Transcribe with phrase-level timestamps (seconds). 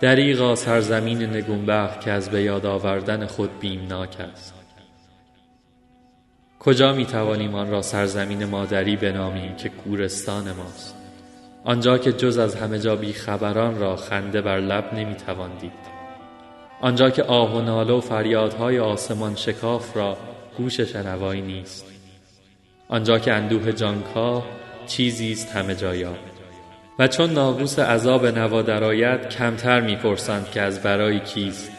[0.00, 4.54] دریغا سرزمین نگونبخت که از به یاد آوردن خود بیمناک است.
[6.58, 10.96] کجا می توانیم آن را سرزمین مادری بنامیم که گورستان ماست؟
[11.64, 15.72] آنجا که جز از همه جا بیخبران را خنده بر لب نمی توان دید.
[16.80, 20.16] آنجا که آه و ناله و فریادهای آسمان شکاف را
[20.56, 21.86] گوش شنوایی نیست.
[22.88, 24.46] آنجا که اندوه جانکاه
[24.86, 26.14] چیزی است همه جایا
[27.00, 31.70] و چون ناقوس عذاب نوا درآید کمتر می‌پرسند که از برای کیست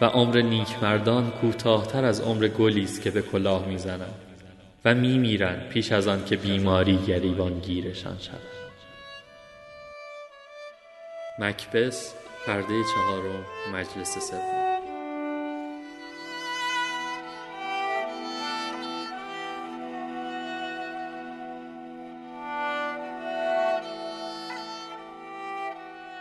[0.00, 4.14] و عمر نیکمردان کوتاهتر از عمر گلی است که به کلاه می‌زنند
[4.84, 8.40] و میمیرند پیش از آن که بیماری گریبان گیرشان شود.
[11.38, 12.14] مکبس
[12.46, 14.59] پرده چهارم مجلس سوم.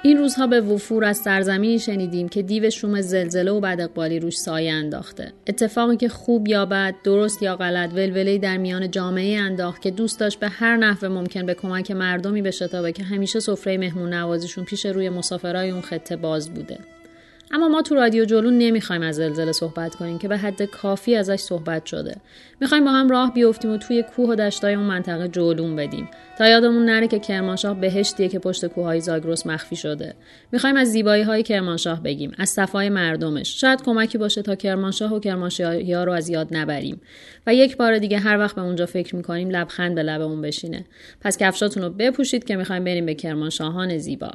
[0.04, 4.38] این روزها به وفور از سرزمینی شنیدیم که دیو شوم زلزله و بد اقبالی روش
[4.38, 5.34] سایه انداخته.
[5.48, 10.20] اتفاقی که خوب یا بد درست یا غلط ولوله در میان جامعه انداخت که دوست
[10.20, 14.86] داشت به هر نحو ممکن به کمک مردمی بشتابه که همیشه سفره مهمون نوازیشون پیش
[14.86, 16.78] روی مسافرای اون خطه باز بوده.
[17.52, 21.40] اما ما تو رادیو جلون نمی‌خوایم از زلزله صحبت کنیم که به حد کافی ازش
[21.40, 22.16] صحبت شده.
[22.62, 26.10] می‌خوایم با هم راه بیفتیم و توی کوه و دشتای اون منطقه جلون بدیم.
[26.38, 30.16] تا یادمون نره که کرمانشاه بهشتیه که پشت کوههای زاگرس مخفی شده.
[30.52, 33.62] می‌خوایم از زیبایی های کرمانشاه بگیم از صفای مردمش.
[33.62, 37.02] شاید کمکی باشه تا کرمانشاه و کرمانشاهی ها رو از یاد نبریم.
[37.48, 40.86] و یک بار دیگه هر وقت به اونجا فکر می‌کنیم لبخند به لبمون بشینه.
[41.22, 44.32] پس کفشاتون رو بپوشید که می‌خوایم بریم به کرمانشاهان زیبا.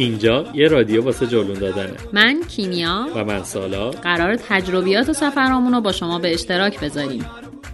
[0.00, 1.96] اینجا یه رادیو واسه جلون دادنه.
[2.12, 3.90] من کیمیا و من سالا.
[3.90, 7.26] قرار تجربیات و سفرامون رو با شما به اشتراک بذاریم.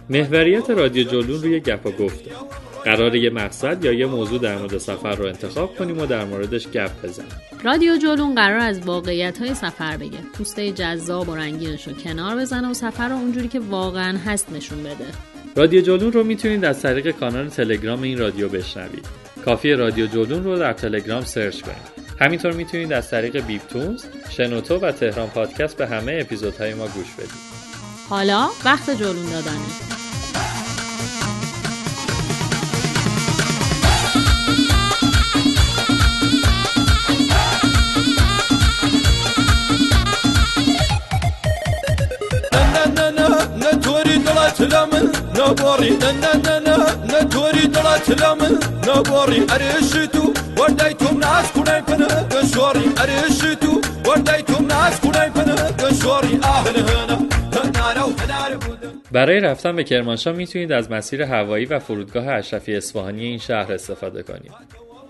[0.09, 2.31] محوریت رادیو جلون روی گپ و گفته
[2.85, 6.67] قرار یه مقصد یا یه موضوع در مورد سفر رو انتخاب کنیم و در موردش
[6.67, 7.29] گپ بزنیم.
[7.63, 10.19] رادیو جلون قرار از واقعیت های سفر بگه.
[10.33, 14.83] پوسته جذاب و رنگینش رو کنار بزنه و سفر رو اونجوری که واقعا هست نشون
[14.83, 15.05] بده.
[15.55, 19.05] رادیو جلون رو می‌تونید از طریق کانال تلگرام این رادیو بشنوید.
[19.45, 21.96] کافی رادیو جلون رو در تلگرام سرچ کنید.
[22.19, 27.47] همینطور می‌تونید از طریق بیپتونز، شنوتو و تهران پادکست به همه اپیزودهای ما گوش بدید
[28.09, 29.97] حالا وقت جلون دادنه
[44.57, 46.77] تلامن نبوري ننننا
[47.11, 55.55] نتوري دلا تلامن نبوري أريشتو وردايتم ناس كوناي بنا قشوري أريشتو وردايتم ناس كوناي بنا
[55.81, 57.17] قشوري أهل هنا
[59.11, 64.23] برای رفتن به کرمانشاه می‌تونید از مسیر هوایی و فرودگاه اشرفی اصفهانی این شهر استفاده
[64.23, 64.51] کنید.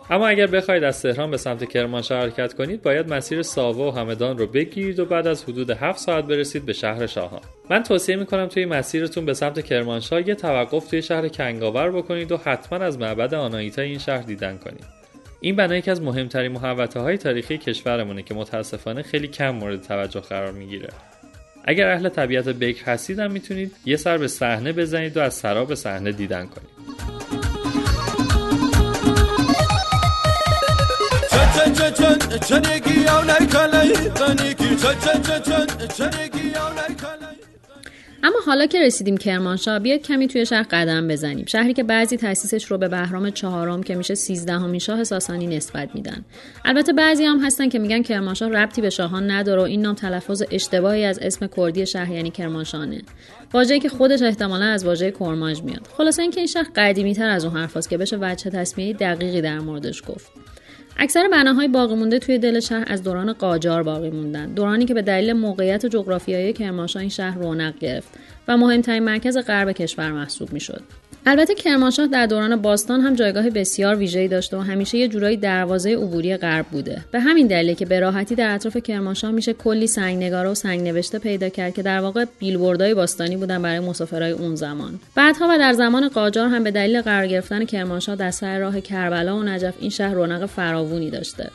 [0.09, 4.37] اما اگر بخواید از تهران به سمت کرمانشاه حرکت کنید باید مسیر ساوا و همدان
[4.37, 7.41] رو بگیرید و بعد از حدود 7 ساعت برسید به شهر شاهان.
[7.69, 12.37] من توصیه می‌کنم توی مسیرتون به سمت کرمانشاه یه توقف توی شهر کنگاور بکنید و
[12.37, 14.85] حتما از معبد آنایتا این شهر دیدن کنید.
[15.41, 20.19] این بنا یکی از مهمترین محوطه های تاریخی کشورمونه که متاسفانه خیلی کم مورد توجه
[20.19, 20.89] قرار می‌گیره.
[21.65, 25.75] اگر اهل طبیعت بکر هستید هم می‌تونید یه سر به صحنه بزنید و از سراب
[25.75, 27.16] صحنه دیدن کنید.
[38.23, 41.45] اما حالا که رسیدیم کرمانشاه بیاید کمی توی شهر قدم بزنیم.
[41.45, 46.25] شهری که بعضی تاسیسش رو به بهرام چهارم که میشه سیزدهمین شاه ساسانی نسبت میدن.
[46.65, 50.43] البته بعضی هم هستن که میگن کرمانشاه ربطی به شاهان نداره و این نام تلفظ
[50.51, 53.01] اشتباهی از اسم کردی شهر یعنی کرمانشانه
[53.53, 55.87] واژه‌ای که خودش احتمالا از واژه کرماج میاد.
[55.97, 59.59] خلاصه اینکه این شهر قدیمی تر از اون حرفاست که بشه وجه تصمیه دقیقی در
[59.59, 60.31] موردش گفت.
[60.99, 64.53] اکثر بناهای باقی مونده توی دل شهر از دوران قاجار باقی موندن.
[64.53, 68.09] دورانی که به دلیل موقعیت جغرافیایی کرمانشاه این شهر رونق گرفت
[68.47, 70.83] و مهمترین مرکز غرب کشور محسوب می‌شد.
[71.29, 75.95] البته کرمانشاه در دوران باستان هم جایگاه بسیار ویژه‌ای داشته و همیشه یه جورایی دروازه
[75.95, 77.01] عبوری غرب بوده.
[77.11, 81.19] به همین دلیله که به راحتی در اطراف کرمانشاه میشه کلی سنگنگاره و سنگ نوشته
[81.19, 84.99] پیدا کرد که در واقع بیلبوردهای باستانی بودن برای مسافرهای اون زمان.
[85.15, 89.37] بعدها و در زمان قاجار هم به دلیل قرار گرفتن کرمانشاه در سر راه کربلا
[89.37, 91.51] و نجف این شهر رونق فراوونی داشته.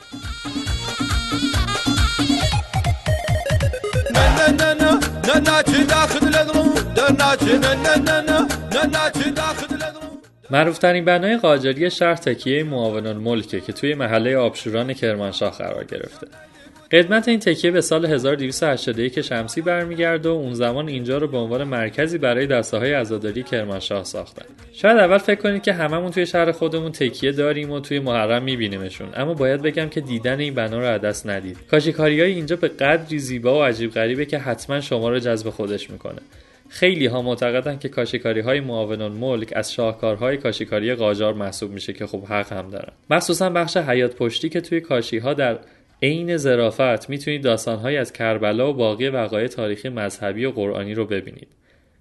[10.49, 16.27] معروفترین بنای قاجاری شهر تکیه معاون الملکه که توی محله آبشوران کرمانشاه قرار گرفته.
[16.93, 21.63] قدمت این تکیه به سال 1281 شمسی برمیگرده و اون زمان اینجا رو به عنوان
[21.63, 24.45] مرکزی برای دسته های عزاداری کرمانشاه ساختن.
[24.73, 29.07] شاید اول فکر کنید که هممون توی شهر خودمون تکیه داریم و توی محرم میبینیمشون
[29.15, 31.57] اما باید بگم که دیدن این بنا رو دست ندید.
[31.71, 35.89] کاشیکاری های اینجا به قدری زیبا و عجیب غریبه که حتما شما رو جذب خودش
[35.89, 36.19] می‌کنه.
[36.69, 42.07] خیلی ها معتقدن که کاشیکاری های معاون الملک از شاهکارهای کاشیکاری قاجار محسوب میشه که
[42.07, 45.59] خب حق هم دارن مخصوصا بخش حیات پشتی که توی کاشی ها در
[46.03, 51.47] عین ظرافت می‌تونید داستانهایی از کربلا و باقی وقایع تاریخی مذهبی و قرآنی رو ببینید.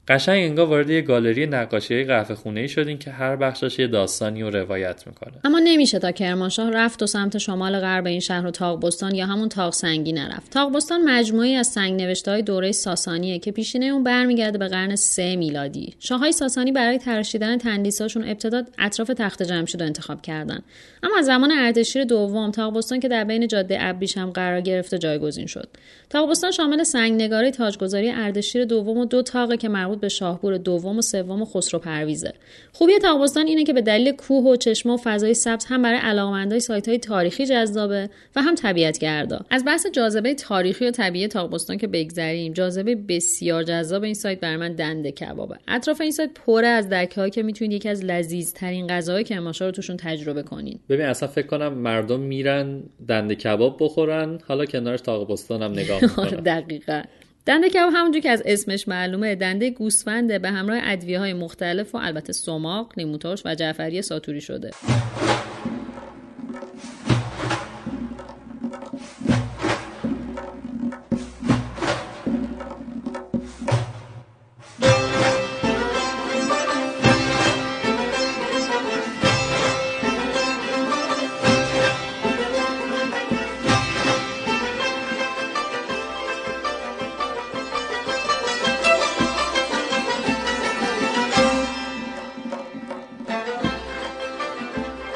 [0.08, 4.42] قشنگ انگار وارد یه گالری نقاشی قهوه خونه ای شدین که هر بخشش یه داستانی
[4.42, 5.32] و روایت می‌کنه.
[5.44, 9.48] اما نمیشه تا کرمانشاه رفت و سمت شمال غرب این شهر و تاقبستان یا همون
[9.48, 10.50] تاق سنگی نرفت.
[10.50, 15.36] تاقبستان مجموعی از سنگ نوشته های دوره ساسانیه که پیشینه اون برمیگرده به قرن سه
[15.36, 15.94] میلادی.
[15.98, 20.62] شاههای ساسانی برای ترشیدن تندیساشون ابتدا اطراف تخت جمشید رو انتخاب کردن.
[21.02, 25.68] اما از زمان اردشیر دوم تاقبستان که در بین جاده ابریشم قرار گرفته جایگزین شد.
[26.10, 30.98] تاقبستان شامل سنگ نگاری تاجگذاری اردشیر دوم و دو تاقه که مربوط به شاهپور دوم
[30.98, 32.32] و سوم خسرو پرویزه.
[32.72, 36.60] خوبی تاقبستان اینه که به دلیل کوه و چشمه و فضای سبز هم برای علاقمندای
[36.60, 41.76] سایت های تاریخی جذابه و هم طبیعت گردا از بحث جاذبه تاریخی و طبیعی تاقبستان
[41.76, 45.56] که بگذریم جاذبه بسیار جذاب این سایت برای من دنده کبابه.
[45.68, 49.96] اطراف این سایت پره از دکه که می‌تونید یکی از لذیذترین غذاهای کرمانشاه رو توشون
[49.96, 50.78] تجربه کنین.
[50.88, 56.00] ببین اصلا فکر کنم مردم میرن دنده کباب بخورن حالا کنارش تاقبستان هم نگاه
[56.52, 57.02] دقیقا.
[57.46, 61.98] دنده کباب همونجور که از اسمش معلومه دنده گوسفنده به همراه ادویه های مختلف و
[61.98, 64.70] البته سماق، نیموتاش و جعفری ساتوری شده.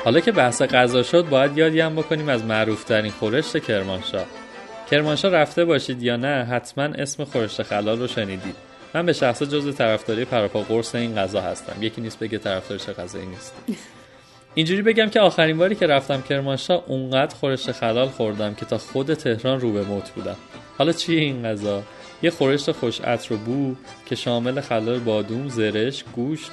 [0.07, 4.25] حالا که بحث غذا شد باید یادی هم بکنیم از معروفترین خورشت کرمانشاه.
[4.91, 8.55] کرمانشاه رفته باشید یا نه حتما اسم خورشت خلال رو شنیدید.
[8.95, 11.83] من به شخص جزو طرفداری پراپا قرص این غذا هستم.
[11.83, 13.55] یکی نیست بگه طرفدار چه غذایی نیست.
[14.55, 19.15] اینجوری بگم که آخرین باری که رفتم کرمانشاه اونقدر خورشت خلال خوردم که تا خود
[19.15, 20.37] تهران رو به موت بودم.
[20.79, 21.83] حالا چیه این غذا؟
[22.23, 23.75] یه خورشت خوش عطر و بو
[24.07, 26.51] که شامل خلال بادوم زرش گوشت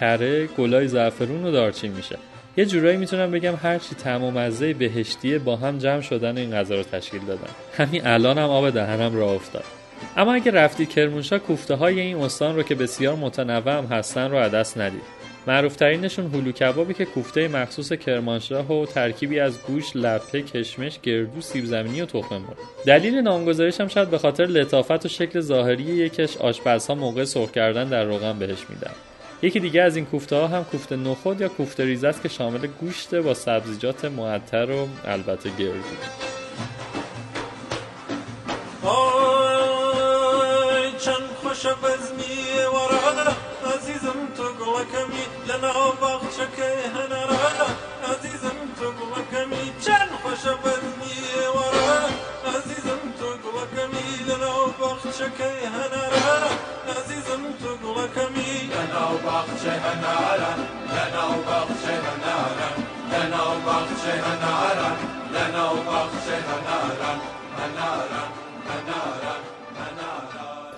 [0.00, 2.18] کره گلای زعفرون و دارچین میشه.
[2.56, 6.74] یه جورایی می‌تونم بگم هرچی طعم و مزه بهشتی با هم جمع شدن این غذا
[6.74, 9.64] رو تشکیل دادن همین الان هم آب دهنم راه افتاد
[10.16, 14.38] اما اگه رفتید کرمانشاه کوفته های این استان رو که بسیار متنوع هم هستن رو
[14.38, 21.00] عدس ندید معروفترینشون هلو کبابی که کوفته مخصوص کرمانشاه و ترکیبی از گوش، لپه، کشمش،
[21.02, 22.56] گردو، سیب زمینی و تخم مرغ.
[22.86, 27.88] دلیل نامگذاریش هم شاید به خاطر لطافت و شکل ظاهری یکش آشپزها موقع سرخ کردن
[27.88, 28.92] در روغن بهش میدن.
[29.42, 32.66] یکی دیگه از این کوفته ها هم کوفته نخود یا کوفته ریز است که شامل
[32.66, 35.72] گوشت با سبزیجات معطر و البته گردو.
[42.72, 43.34] ورا
[43.74, 45.72] عزیزم تو گلکمی لنا
[48.10, 48.92] عزیزم تو
[50.22, 50.71] خوش
[54.92, 56.50] باخچه که هنره
[56.88, 59.18] نزیزم تو گلکمی لناو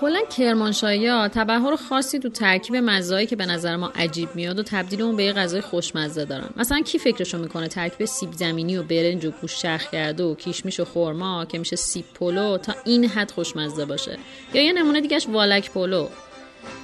[0.01, 4.63] کلا کرمانشاهی ها تبهر خاصی تو ترکیب مزهایی که به نظر ما عجیب میاد و
[4.63, 6.49] تبدیل اون به یه غذای خوشمزه دارن.
[6.57, 10.81] مثلا کی فکرشو می‌کنه؟ ترکیب سیب زمینی و برنج و گوش شخ کرده و کیشمیش
[10.81, 14.19] و خورما که میشه سیب پلو تا این حد خوشمزه باشه.
[14.55, 16.09] یا یه نمونه دیگهش والک پلو.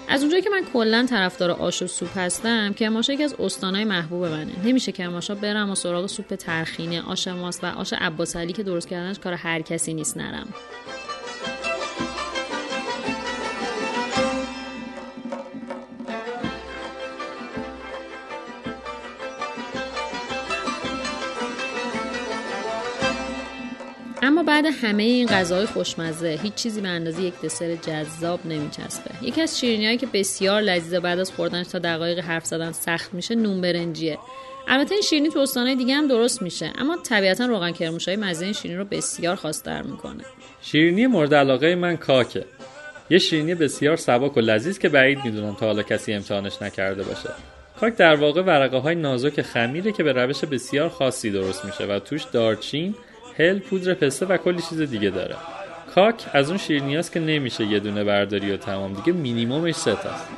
[0.09, 4.25] از اونجایی که من کلا طرفدار آش و سوپ هستم کرماشا یکی از استانهای محبوب
[4.25, 4.53] منه.
[4.65, 9.19] نمیشه کرماشا برم و سراغ سوپ ترخینه آش ماست و آش عباسعلی که درست کردنش
[9.19, 10.49] کار هر کسی نیست نرم.
[24.43, 29.11] بعد همه این غذای خوشمزه هیچ چیزی به اندازه یک دسر جذاب نمیچسبه.
[29.23, 33.35] یکی از شیرینیهایی که بسیار لذیذه بعد از خوردنش تا دقایق حرف زدن سخت میشه
[33.35, 34.19] نون برنجیه.
[34.69, 38.55] البته این شیرینی تو استانهای دیگه هم درست میشه اما طبیعتا روغن کرموشای مزه این
[38.55, 40.25] شیرینی رو بسیار خواستر می‌کنه.
[40.63, 42.45] شیرینی مورد علاقه من کاکه.
[43.11, 47.29] یه شیرینی بسیار سبک و لذیذ که بعید می‌دونم تا حالا کسی امتحانش نکرده باشه.
[47.81, 51.99] کاک در واقع ورقه های نازک خمیره که به روش بسیار خاصی درست میشه و
[51.99, 52.95] توش دارچین،
[53.41, 55.37] هل، پودر پسته و کلی چیز دیگه داره.
[55.95, 58.93] کاک از اون شیرینی هست که نمیشه یه دونه برداری و تمام.
[58.93, 60.29] دیگه مینیمومش سه تاست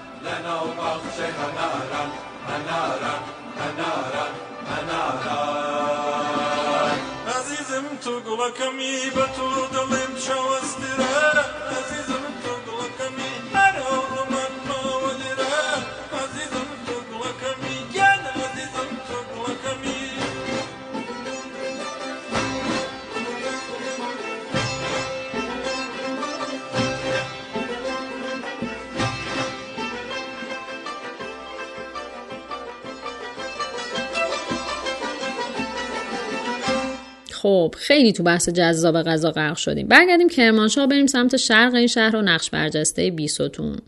[37.43, 39.89] خب خیلی تو بحث جذاب غذا غرق شدیم.
[39.89, 43.79] برگردیم کرمانشاه بریم سمت شرق این شهر و نقش برجسته بیستون.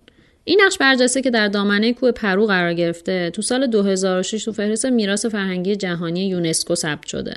[0.44, 4.86] این نقش برجسته که در دامنه کوه پرو قرار گرفته تو سال 2006 تو فهرست
[4.86, 7.34] میراث فرهنگی جهانی یونسکو ثبت شده.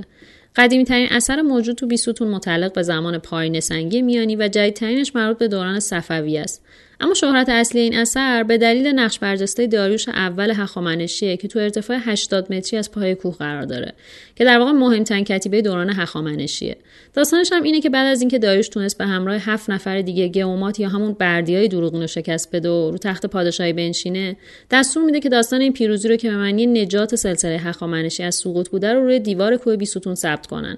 [0.56, 5.38] قدیمی ترین اثر موجود تو بیستون متعلق به زمان پایین سنگی میانی و جدیدترینش مربوط
[5.38, 6.64] به دوران صفوی است.
[7.00, 11.98] اما شهرت اصلی این اثر به دلیل نقش برجسته داریوش اول هخامنشیه که تو ارتفاع
[12.02, 13.94] 80 متری از پای کوه قرار داره
[14.36, 16.78] که در واقع مهمترین کتیبه دوران هخامنشیه.
[17.14, 20.80] داستانش هم اینه که بعد از اینکه داریوش تونست به همراه هفت نفر دیگه گئومات
[20.80, 24.38] یا همون بردیای دروغین رو شکست بده و رو تخت پادشاهی بنشینه
[24.72, 28.70] دستور میده که داستان این پیروزی رو که به معنی نجات سلسله هخامنشی از سقوط
[28.70, 30.78] بوده رو روی دیوار کوه بیستون ثبت کنن.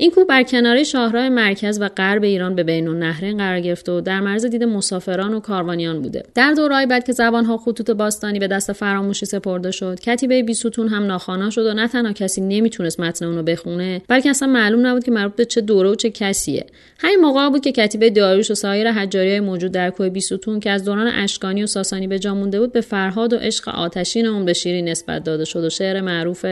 [0.00, 4.00] این کوه بر کناره شاهراه مرکز و غرب ایران به بین النهرین قرار گرفته و
[4.00, 6.22] در معرض دید مسافران و کاروانیان بوده.
[6.34, 11.06] در دورهای بعد که زبانها خطوط باستانی به دست فراموشی سپرده شد کتیبه بیستون هم
[11.06, 15.10] ناخوانا شد و نه تنها کسی نمی‌تونست متن اونو بخونه بلکه اصلا معلوم نبود که
[15.10, 16.66] مربوط به چه دوره و چه کسیه.
[16.98, 20.84] همین موقع بود که کتیبه داریوش و سایر حجاریای موجود در کوه بیستون که از
[20.84, 24.52] دوران اشکانی و ساسانی به جا مونده بود به فرهاد و عشق آتشین اون به
[24.52, 26.44] شیری نسبت داده شد و شعر معروف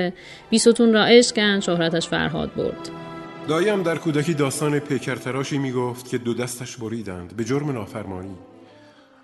[0.50, 3.07] بیستون را عشق شهرتش فرهاد برد.
[3.48, 8.36] دایم در کودکی داستان پیکرتراشی می گفت که دو دستش بریدند به جرم نافرمانی.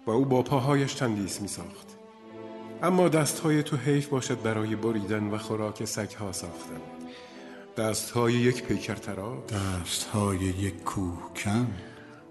[0.07, 1.87] و او با پاهایش تندیس می ساخت
[2.83, 6.81] اما دستهای تو حیف باشد برای بریدن و خوراک سگها ساختن.
[7.77, 11.67] دستهای یک پیکرترا دستهای یک کوکن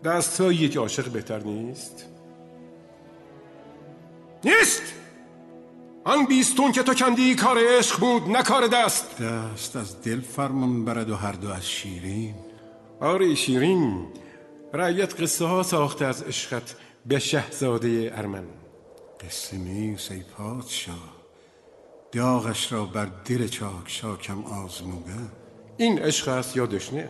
[0.03, 2.05] دستهای یک عاشق بهتر نیست.
[4.43, 5.02] نیست!
[6.05, 9.21] آن بیستون که تو کندی کار عشق بود نه کار دست.
[9.21, 12.35] دست از دل فرمان برد و هر دو از شیرین.
[12.99, 14.07] آره شیرین
[14.73, 18.43] رعیت قصه ها ساخته از عشقت به شهزاده ارمن.
[19.21, 21.13] قصه نیست ای پادشاه.
[22.11, 25.13] داغش را بر دل چاک شاکم آزموده.
[25.77, 27.09] این عشق است یا دشنه؟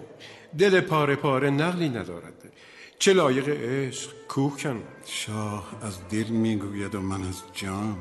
[0.58, 2.52] دل پاره پاره نقلی ندارد.
[3.00, 7.98] چه لایق عشق کوه کن شاه از دل می‌گوید و من از جان.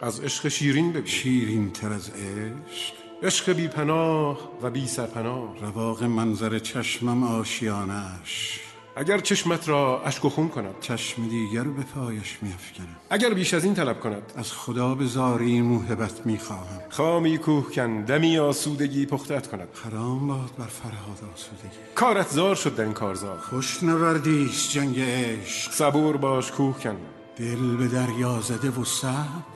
[0.00, 1.06] از عشق شیرین بگو.
[1.06, 5.60] شیرین تر از عشق؟ عشق بی پناه و بی سرپناه.
[5.60, 8.60] رواق منظر چشمم آشیانش
[8.98, 10.74] اگر چشمت را اشک و خون کند.
[10.80, 14.32] چشم دیگر به پایش میافکنم اگر بیش از این طلب کند.
[14.36, 16.80] از خدا به زاری موهبت می‌خواهم.
[16.88, 19.68] خامی کوه کن دمی آسودگی پختت کند.
[19.84, 21.76] حرام باد بر فرهاد آسودگی.
[21.94, 25.72] کارت زار شد در این کارزار خوش نوردیست جنگ عشق.
[25.72, 26.96] صبور باش کوه کن.
[27.36, 29.55] دل به دریا زده و صبر.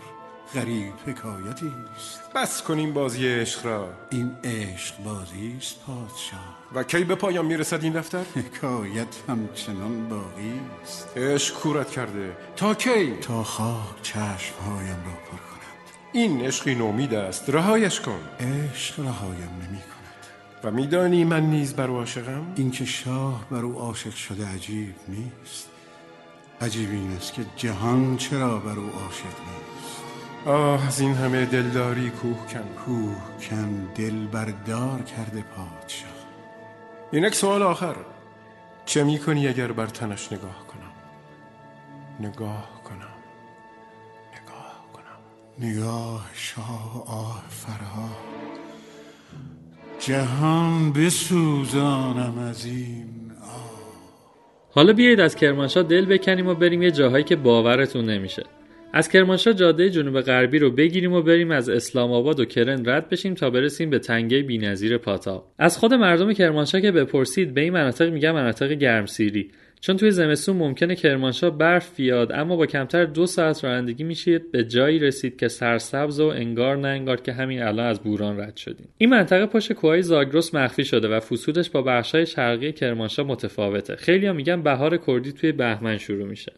[0.55, 2.33] غریب حکایتی است.
[2.35, 3.89] بس کنیم بازی عشق را.
[4.11, 6.59] این عشق بازی است پادشاه.
[6.75, 11.17] و کی به پایان می‌رسد این دفتر؟ حکایت همچنان باقی است.
[11.17, 12.37] عشق کورت کرده.
[12.57, 15.91] تا کی؟ تا خاک چشمهایم را پر کند.
[16.13, 17.51] این عشقی نومید است.
[17.51, 18.21] رهایش کن.
[18.41, 20.01] عشق رهایم نمی کند.
[20.65, 25.69] و میدانی من نیز بر عاشقم؟ اینکه شاه بر او عاشق شده عجیب نیست.
[26.61, 29.70] عجیب این است که جهان چرا بر او عاشق نیست.
[30.47, 32.69] آه از این همه دلداری کوه کن.
[32.87, 36.11] کوه کن دل بردار کرده پادشاه.
[37.13, 37.97] اینک سوال آخر.
[38.85, 40.93] چه می کنی اگر بر تنش نگاه کنم؟
[42.29, 43.15] نگاه کنم.
[44.33, 45.69] نگاه کنم.
[45.71, 48.31] نگاه شاه آه فرهاد
[49.99, 53.07] جهان بسوزانم از این
[54.73, 58.43] حالا بیایید از کرمانشاه دل بکنیم و بریم یه جاهایی که باورتون نمیشه.
[58.93, 63.09] از کرمانشاه جاده جنوب غربی رو بگیریم و بریم از اسلام آباد و کرن رد
[63.09, 67.73] بشیم تا برسیم به تنگه بینظیر پاتاق از خود مردم کرمانشاه که بپرسید به این
[67.73, 69.51] مناطق میگن مناطق گرمسیری.
[69.81, 74.65] چون توی زمستون ممکنه کرمانشاه برف بیاد اما با کمتر دو ساعت رانندگی میشه به
[74.65, 78.89] جایی رسید که سرسبز و انگار نه انگار که همین الان از بوران رد شدیم.
[78.99, 83.97] این منطقه پشت کوههای زاگرس مخفی شده و فسودش با بخشهای شرقی کرمانشاه متفاوته.
[83.97, 86.53] خیلی میگن بهار کردی توی بهمن شروع میشه.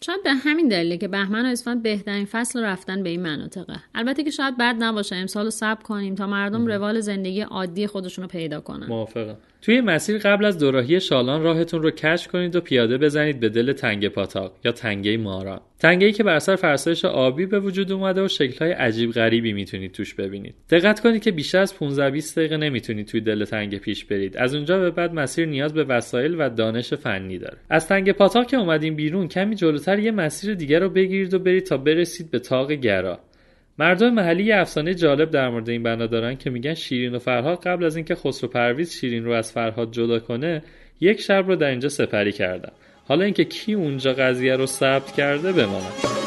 [0.00, 3.76] شاید به همین دلیله که بهمن و اسفند بهترین فصل رفتن به این مناطقه.
[3.94, 8.22] البته که شاید بد نباشه امسال رو صبر کنیم تا مردم روال زندگی عادی خودشون
[8.22, 8.86] رو پیدا کنن.
[8.86, 9.36] موافقم.
[9.64, 13.72] توی مسیر قبل از دوراهی شالان راهتون رو کش کنید و پیاده بزنید به دل
[13.72, 15.60] تنگه پاتاق یا تنگه ماران.
[15.78, 19.92] تنگه ای که بر اثر فرسایش آبی به وجود اومده و شکلهای عجیب غریبی می‌تونید
[19.92, 20.54] توش ببینید.
[20.70, 24.36] دقت کنید که بیشتر از 15 20 دقیقه نمی‌تونید توی دل تنگه پیش برید.
[24.36, 27.58] از اونجا به بعد مسیر نیاز به وسایل و دانش فنی داره.
[27.70, 31.64] از تنگه پاتاق که اومدیم بیرون کمی جلوتر یه مسیر دیگر رو بگیرید و برید
[31.64, 33.20] تا برسید به تاق گرا.
[33.78, 37.62] مردم محلی یه افسانه جالب در مورد این بنا دارن که میگن شیرین و فرهاد
[37.62, 40.62] قبل از اینکه خسرو پرویز شیرین رو از فرهاد جدا کنه
[41.00, 42.72] یک شب رو در اینجا سپری کردن.
[43.08, 46.23] حالا اینکه کی اونجا قضیه رو ثبت کرده بماند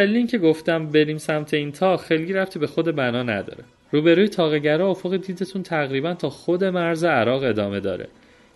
[0.00, 3.64] دلیل اینکه گفتم بریم سمت این تاق خیلی رفتی به خود بنا نداره.
[3.90, 8.08] روبروی تاقگرا افق دیدتون تقریبا تا خود مرز عراق ادامه داره.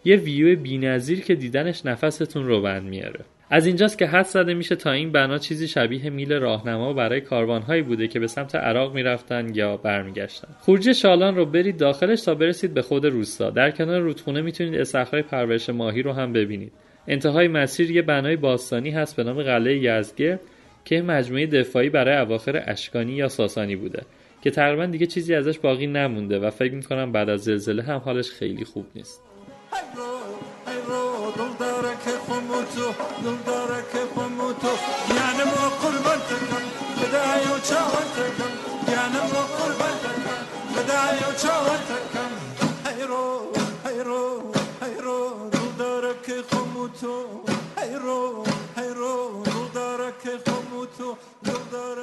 [0.05, 3.21] یه ویو بینظیر که دیدنش نفستون رو بند میاره.
[3.51, 7.83] از اینجاست که حد زده میشه تا این بنا چیزی شبیه میل راهنما برای کاروانهایی
[7.83, 10.49] بوده که به سمت عراق می‌رفتن یا برمیگشتن.
[10.61, 13.51] خروجی شالان رو برید داخلش تا برسید به خود روستا.
[13.51, 16.73] در کنار رودخونه می‌تونید استخرهای پرورش ماهی رو هم ببینید.
[17.09, 20.41] انتهای مسیر یه بنای باستانی هست به نام قلعه یزگرد
[20.85, 24.03] که مجموعه دفاعی برای اواخر اشکانی یا ساسانی بوده
[24.43, 28.31] که تقریبا دیگه چیزی ازش باقی نمونده و فکر می‌کنم بعد از زلزله هم حالش
[28.31, 29.21] خیلی خوب نیست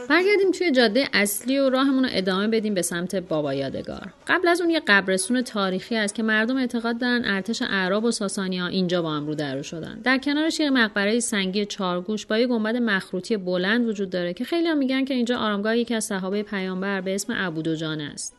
[0.10, 4.14] برگردیم توی جاده اصلی و راهمون رو ادامه بدیم به سمت بابا یادگار.
[4.28, 8.58] قبل از اون یه قبرستون تاریخی است که مردم اعتقاد دارن ارتش اعراب و ساسانی
[8.58, 10.00] ها اینجا با هم رو درو شدن.
[10.04, 14.68] در کنارش یه مقبره سنگی چارگوش با یه گنبد مخروطی بلند وجود داره که خیلی
[14.68, 18.36] هم میگن که اینجا آرامگاه یکی از صحابه پیامبر به اسم ابودوجان است.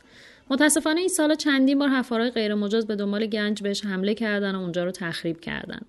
[0.51, 4.85] متاسفانه این سالا چندین بار غیر غیرمجاز به دنبال گنج بهش حمله کردن و اونجا
[4.85, 5.81] رو تخریب کردن.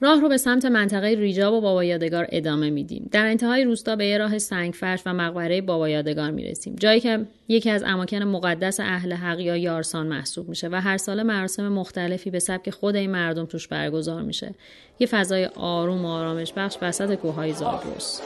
[0.00, 3.08] راه رو به سمت منطقه ریجاب و بابا یادگار ادامه میدیم.
[3.12, 6.76] در انتهای روستا به یه راه سنگفرش و مقبره بابا یادگار می‌رسیم.
[6.76, 11.22] جایی که یکی از اماکن مقدس اهل حق یا یارسان محسوب میشه و هر سال
[11.22, 14.54] مراسم مختلفی به سبک خود این مردم توش برگزار میشه.
[14.98, 18.22] یه فضای آروم و آرامش بخش وسط کوههای زاگرس.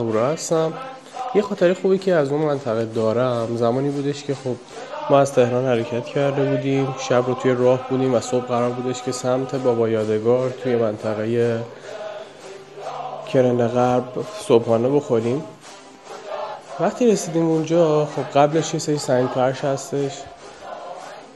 [0.00, 0.72] اهورا هستم.
[1.34, 4.54] یه خاطره خوبی که از اون منطقه دارم زمانی بودش که خب
[5.10, 9.02] ما از تهران حرکت کرده بودیم شب رو توی راه بودیم و صبح قرار بودش
[9.02, 11.60] که سمت بابا یادگار توی منطقه
[13.32, 14.04] کرن غرب
[14.48, 15.42] صبحانه بخوریم.
[16.80, 20.12] وقتی رسیدیم اونجا خب قبلش یه سری سنگ پرش هستش.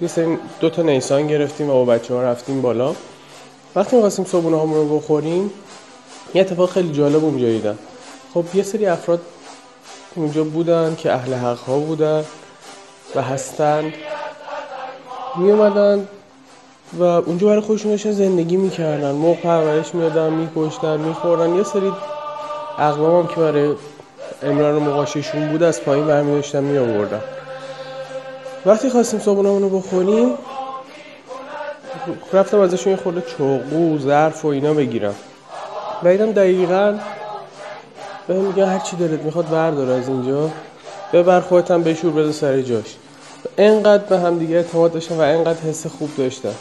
[0.00, 2.94] یه سری دو تا نیسان گرفتیم و با بچه ها رفتیم بالا.
[3.77, 5.50] وقتی می‌خواستیم همون رو بخوریم
[6.35, 7.79] یه اتفاق خیلی جالب اونجا دیدم.
[8.35, 9.20] خب یه سری افراد
[10.14, 12.25] اونجا بودن که اهل حق ها بودن
[13.14, 13.92] و هستند
[15.37, 16.09] می اومدن
[16.99, 19.11] و اونجا برای خودشون داشتن زندگی می‌کردن.
[19.11, 21.55] موق پرورش می‌دادن میکشتن میخوردن.
[21.55, 21.92] یه سری
[22.79, 23.75] اقوام هم که برای
[24.42, 27.20] امران مقاششون بود از پایین برمی داشتن می آوردن
[28.66, 30.31] وقتی خواستیم صابونمون رو بخوریم
[32.33, 35.14] رفتم ازشون یه خورده چوقو ظرف و اینا بگیرم.
[36.03, 36.99] و اینم دقیقا
[38.28, 40.50] به میگن هر چی دلت می‌خواد بردار از اینجا.
[41.12, 42.94] ببر خودت هم بشور بده سر جاش.
[43.58, 46.54] انقدر به هم دیگه اعتماد داشتن و انقدر حس خوب داشتن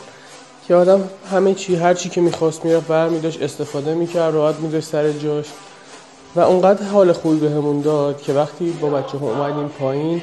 [0.67, 4.87] که آدم همه چی هر چی که می‌خواست می‌رفت بر میداشت استفاده می‌کرد راحت میداشت
[4.87, 5.45] سر جاش.
[6.35, 10.21] و اونقدر حال خوبی بهمون داد که وقتی با بچه ها اومدیم پایین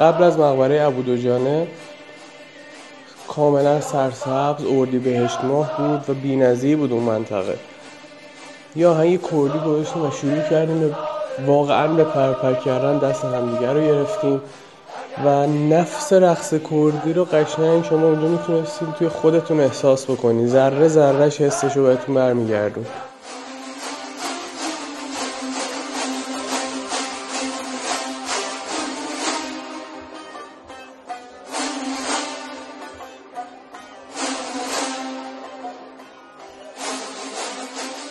[0.00, 1.66] قبل از مقبره ابو جانه
[3.28, 7.58] کاملا سرسبز اردی بهشت ماه بود و بی‌نظیر بود اون منطقه.
[8.76, 10.96] یا آهنگ کردی گذاشتیم و شروع کردیم
[11.46, 14.40] واقعا به پرپر کردن دست همدیگه رو گرفتیم
[15.24, 20.46] و نفس رقص کردی رو قشنگ شما اونجا می‌تونستید توی خودتون احساس بکنی.
[20.46, 22.86] ذره ذرهش حسش رو بهتون برمیگردون.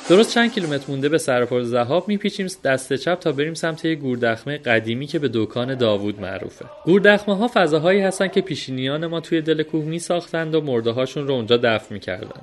[0.10, 4.58] درست چند کیلومتر مونده به سرپل زهاب میپیچیم دست چپ تا بریم سمت یه گوردخمه
[4.58, 6.66] قدیمی که به دکان داوود معروفه.
[6.86, 11.34] گوردخمه ها فضاهایی هستن که پیشینیان ما توی دل کوه میساختند و مرده هاشون رو
[11.34, 12.42] اونجا دفن می‌کردن.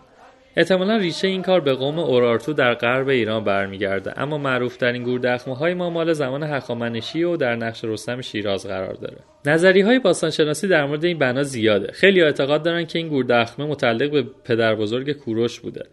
[0.57, 5.57] احتمالا ریشه این کار به قوم اورارتو در غرب ایران برمیگرده اما معروف ترین گوردخمه
[5.57, 9.17] های ما مال زمان هخامنشی و در نقش رستم شیراز قرار داره.
[9.47, 11.93] نظری های باستانشناسی در مورد این بنا زیاده.
[11.93, 15.87] خیلی اعتقاد دارن که این گوردخمه متعلق به پدر بزرگ کوروش بوده.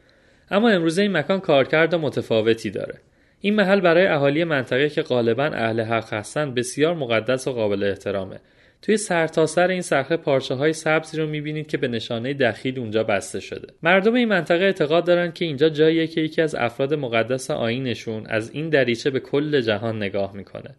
[0.51, 2.95] اما امروزه این مکان کارکرد متفاوتی داره.
[3.41, 8.39] این محل برای اهالی منطقه که غالبا اهل حق هستند بسیار مقدس و قابل احترامه.
[8.81, 13.03] توی سرتاسر سر این صخره پارچه های سبزی رو می‌بینید که به نشانه دخیل اونجا
[13.03, 13.67] بسته شده.
[13.83, 18.51] مردم این منطقه اعتقاد دارن که اینجا جاییه که یکی از افراد مقدس آینشون از
[18.53, 20.75] این دریچه به کل جهان نگاه می‌کنه.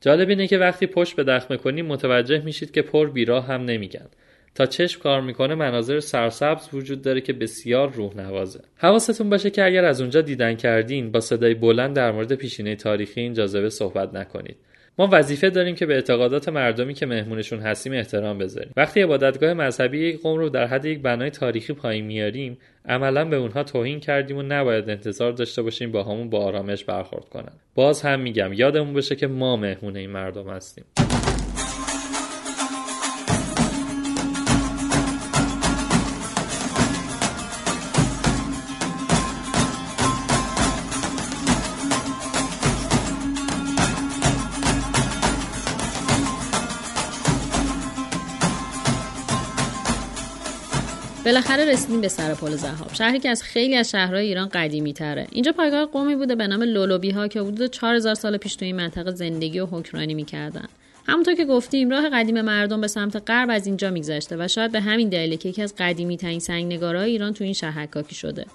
[0.00, 4.06] جالب اینه که وقتی پشت به دخمه کنیم متوجه میشید که پر بیراه هم نمیگن.
[4.58, 8.60] تا چشم کار می‌کنه مناظر سرسبز وجود داره که بسیار روح نوازه.
[8.76, 13.20] حواستون باشه که اگر از اونجا دیدن کردین با صدای بلند در مورد پیشینه تاریخی
[13.20, 14.56] این جاذبه صحبت نکنید.
[14.98, 18.72] ما وظیفه داریم که به اعتقادات مردمی که مهمونشون هستیم احترام بذاریم.
[18.76, 23.36] وقتی عبادتگاه مذهبی یک قوم رو در حد یک بنای تاریخی پایین میاریم عملا به
[23.36, 27.52] اونها توهین کردیم و نباید انتظار داشته باشیم با همون با آرامش برخورد کنن.
[27.74, 30.84] باز هم میگم یادمون باشه که ما مهمون این مردم هستیم.
[51.28, 52.94] بالاخره رسیدیم به سر پل زهاب.
[52.94, 56.62] شهری که از خیلی از شهرهای ایران قدیمی تره اینجا پایگاه قومی بوده به نام
[56.62, 60.68] لولوبی ها که حدود 4000 سال پیش توی این منطقه زندگی و حکمرانی می‌کردن.
[61.06, 64.80] همونطور که گفتیم راه قدیم مردم به سمت غرب از اینجا میگذشته و شاید به
[64.80, 68.46] همین دلیل که یکی از قدیمی ترین سنگنگارهای ایران تو این شهر حکاکی شده.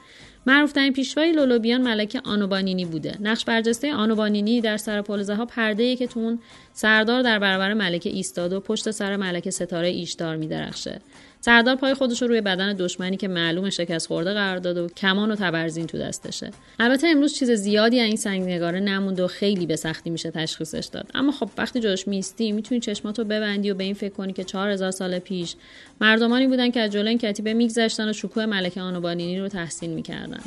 [0.45, 3.17] معروفترین پیشوای لولوبیان ملکه آنوبانینی بوده.
[3.21, 6.38] نقش برجسته آنوبانینی در سر پل زهاب پرده که تو
[6.73, 11.01] سردار در برابر ملکه ایستاد و پشت سر ملکه ستاره ایشدار میدرخشه.
[11.45, 15.32] سردار پای خودش رو روی بدن دشمنی که معلوم شکست خورده قرار داد و کمان
[15.32, 16.51] و تبرزین تو دستشه.
[16.79, 20.89] البته امروز چیز زیادی از این سنگ نگاره نموند و خیلی به سختی میشه تشخیصش
[20.91, 21.12] داد.
[21.13, 24.91] اما خب وقتی جاش میستی می‌تونی چشماتو ببندی و به این فکر کنی که 4000
[24.91, 25.56] سال پیش
[26.01, 30.41] مردمانی بودن که از جلوی کتیبه میگذشتن و شکوه ملکه آنوبانینی رو تحسین می‌کردن.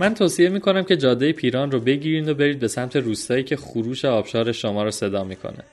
[0.00, 4.04] من توصیه می‌کنم که جاده پیران رو بگیرین و برید به سمت روستایی که خروش
[4.04, 5.64] آبشار شما رو صدا می‌کنه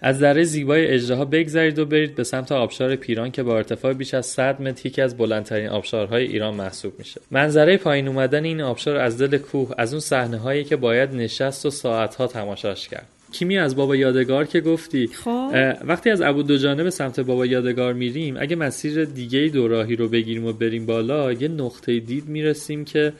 [0.00, 4.14] از دره زیبای اجدها بگذرید و برید به سمت آبشار پیران که با ارتفاع بیش
[4.14, 7.20] از 100 متر یکی از بلندترین آبشارهای ایران محسوب میشه.
[7.30, 11.66] منظره پایین اومدن این آبشار از دل کوه از اون صحنه هایی که باید نشست
[11.66, 13.06] و ساعتها تماشاش کرد.
[13.32, 15.50] کیمی از بابا یادگار که گفتی خب.
[15.84, 20.44] وقتی از ابو دوجانه به سمت بابا یادگار میریم اگه مسیر دیگه دوراهی رو بگیریم
[20.44, 23.12] و بریم بالا یه نقطه دید می‌رسیم که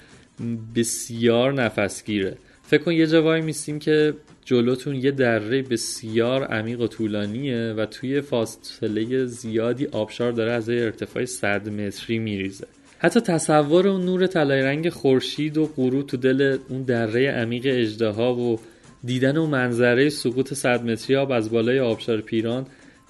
[0.75, 2.37] بسیار نفسگیره.
[2.63, 8.21] فکر کن یه جوایی میستیم که جلوتون یه دره بسیار عمیق و طولانیه و توی
[8.21, 12.67] فاصله زیادی آبشار داره از ارتفاع 100 متری میریزه.
[12.99, 18.35] حتی تصور اون نور طلای رنگ خورشید و غروب تو دل اون دره عمیق اجدها
[18.35, 18.61] و
[19.05, 22.67] دیدن و منظره سقوط 100 متری آب از بالای آبشار پیران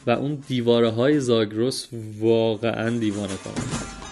[0.07, 1.89] و اون دیواره های زاگرس
[2.21, 4.06] واقعا دیوانه کنند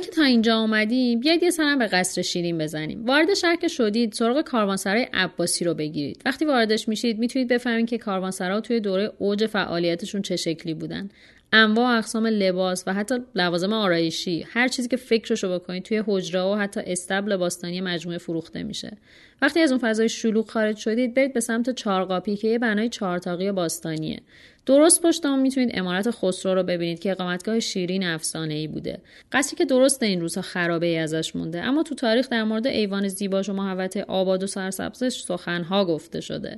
[0.00, 3.04] که تا اینجا آمدیم بیاید یه سرم به قصر شیرین بزنیم.
[3.04, 6.22] وارد شهر که شدید سراغ کاروانسرای عباسی رو بگیرید.
[6.26, 11.08] وقتی واردش میشید می‌تونید بفهمید که کاروانسرا توی دوره اوج فعالیتشون چه شکلی بودن.
[11.52, 16.54] انواع اقسام لباس و حتی لوازم آرایشی هر چیزی که فکرشو بکنید توی حجره و
[16.54, 18.96] حتی استبل باستانی مجموعه فروخته میشه.
[19.42, 23.52] وقتی از اون فضای شلوغ خارج شدید برید به سمت چارقاپی که یه بنای چهارتاقی
[23.52, 24.20] باستانیه.
[24.66, 29.00] درست پشت اون می‌تونید امارت خسرو رو ببینید که اقامتگاه شیرین افسانه ای بوده.
[29.32, 33.08] قصری که درست این روزها خرابه ای ازش مونده اما تو تاریخ در مورد ایوان
[33.08, 36.56] زیباش و محوطه آباد و سرسبزش سخنها گفته شده.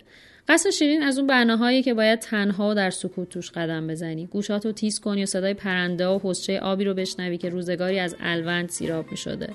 [0.50, 4.26] قصر شیرین از اون بناهایی که باید تنها در سکوت توش قدم بزنی.
[4.26, 8.68] گوشاتو تیز کنی و صدای پرنده و حسچه آبی رو بشنوی که روزگاری از الوند
[8.68, 9.48] سیراب می شده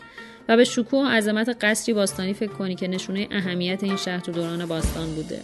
[0.49, 4.31] و به شکوه و عظمت قصری باستانی فکر کنی که نشونه اهمیت این شهر تو
[4.31, 5.39] دوران باستان بوده.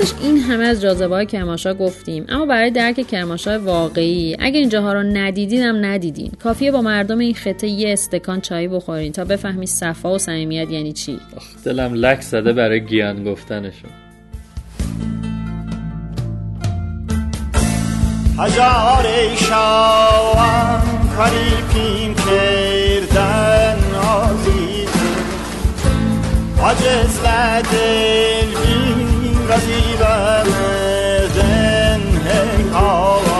[0.00, 2.24] راستش این همه از جاذبه های کرماشا گفتیم.
[2.28, 6.30] اما برای درک کرماشا واقعی اگر اینجاها رو ندیدین هم ندیدین.
[6.42, 10.92] کافیه با مردم این خطه یه استکان چای بخورین تا بفهمی صفا و صمیمیت یعنی
[10.92, 11.18] چی.
[11.64, 13.90] دلم لک زده برای گیان گفتنشون
[18.38, 20.80] هزار شاوان
[21.16, 24.88] کریپیم کردن عزیز
[26.64, 28.99] عجز لدل رزیبم
[31.34, 32.02] زن
[32.72, 33.39] هاوان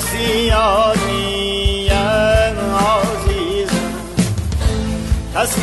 [0.00, 3.70] کسی یاد میم عزیز
[5.34, 5.54] کس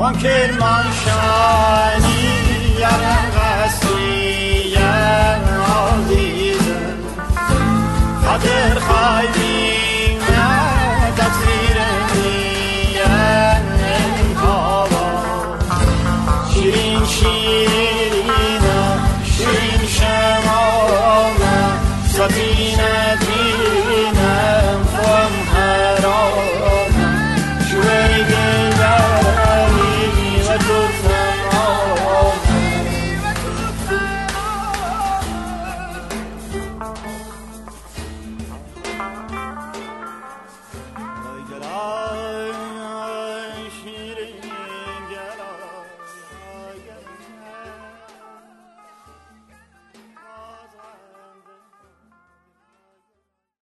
[0.00, 2.22] خوان کرمان شانی
[2.78, 6.98] یرم قصری یم عزیزم
[8.24, 8.78] خاطر